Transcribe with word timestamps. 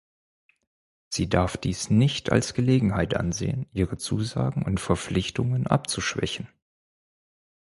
Sie 1.09 1.29
darf 1.29 1.57
dies 1.57 1.91
nicht 1.91 2.31
als 2.31 2.55
Gelegenheit 2.55 3.13
ansehen, 3.15 3.67
ihre 3.71 3.97
Zusagen 3.97 4.63
und 4.63 4.79
Verpflichtungen 4.79 5.67
abzuschwächen. 5.67 6.47